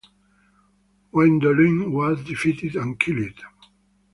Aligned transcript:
Gwenddoleu 1.13 1.87
was 1.91 2.23
defeated 2.23 2.75
and 2.75 2.99
killed. 2.99 3.39